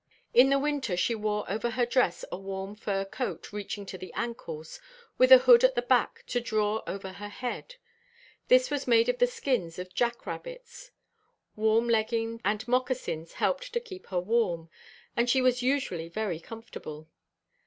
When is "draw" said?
6.41-6.81